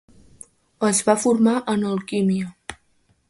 [0.87, 2.49] Es va formar en alquímia.